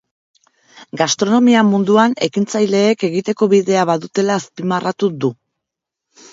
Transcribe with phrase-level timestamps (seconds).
[1.01, 5.35] Gastronomia munduan ekintzaileek egiteko bidea badutela azpimarratu du.